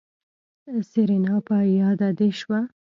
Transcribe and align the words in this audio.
سېرېنا 0.89 1.35
په 1.47 1.55
ياده 1.77 2.09
دې 2.19 2.29
شوه. 2.39 2.59